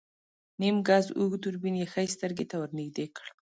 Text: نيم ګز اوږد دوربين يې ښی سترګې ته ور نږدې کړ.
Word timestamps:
نيم 0.59 0.77
ګز 0.87 1.05
اوږد 1.17 1.39
دوربين 1.43 1.75
يې 1.81 1.85
ښی 1.93 2.07
سترګې 2.15 2.45
ته 2.51 2.55
ور 2.59 2.71
نږدې 2.77 3.05
کړ. 3.15 3.27